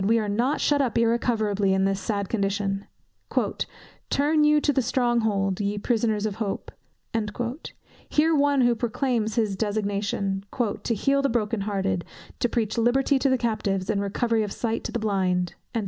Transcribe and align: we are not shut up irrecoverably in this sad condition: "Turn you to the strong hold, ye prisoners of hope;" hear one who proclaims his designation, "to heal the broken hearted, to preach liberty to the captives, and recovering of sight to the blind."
we 0.03 0.17
are 0.17 0.27
not 0.27 0.59
shut 0.59 0.81
up 0.81 0.97
irrecoverably 0.97 1.75
in 1.75 1.85
this 1.85 1.99
sad 1.99 2.27
condition: 2.27 2.87
"Turn 4.09 4.43
you 4.43 4.59
to 4.59 4.73
the 4.73 4.81
strong 4.81 5.19
hold, 5.19 5.59
ye 5.59 5.77
prisoners 5.77 6.25
of 6.25 6.37
hope;" 6.37 6.71
hear 8.09 8.33
one 8.35 8.61
who 8.61 8.73
proclaims 8.73 9.35
his 9.35 9.55
designation, 9.55 10.43
"to 10.83 10.95
heal 10.95 11.21
the 11.21 11.29
broken 11.29 11.61
hearted, 11.61 12.03
to 12.39 12.49
preach 12.49 12.79
liberty 12.79 13.19
to 13.19 13.29
the 13.29 13.37
captives, 13.37 13.91
and 13.91 14.01
recovering 14.01 14.43
of 14.43 14.51
sight 14.51 14.83
to 14.85 14.91
the 14.91 14.97
blind." 14.97 15.53